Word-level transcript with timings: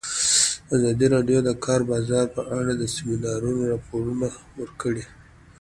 ازادي 0.75 1.05
راډیو 1.15 1.39
د 1.43 1.45
د 1.47 1.49
کار 1.65 1.81
بازار 1.91 2.25
په 2.35 2.41
اړه 2.59 2.71
د 2.75 2.83
سیمینارونو 2.95 3.61
راپورونه 3.71 4.27
ورکړي. 4.59 5.03